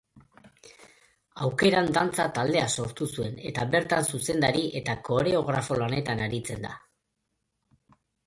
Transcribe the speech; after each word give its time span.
Aukeran 1.47 1.89
dantza 1.97 2.23
taldea 2.37 2.63
sortu 2.79 3.07
zuen 3.17 3.35
eta 3.51 3.67
bertan 3.75 4.09
zuzendari 4.15 4.65
eta 4.81 4.97
koreografo 5.09 5.77
lanetan 5.83 6.23
aritzen 6.29 6.67
da. 6.69 6.73